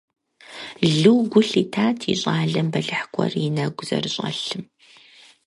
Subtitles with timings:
[1.01, 4.63] Лу гу лъитат и щӀалэм бэлыхь гуэр и нэгу зэрыщӀэлъым.